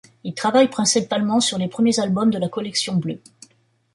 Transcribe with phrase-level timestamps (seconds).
[0.23, 3.21] Il travaille principalement sur les premiers albums de la collection bleue.